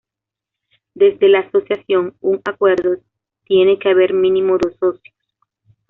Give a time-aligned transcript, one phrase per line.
[0.95, 2.95] Desde la asociación, un ‘acuerdo’
[3.43, 5.13] tiene que haber mínimo dos socios.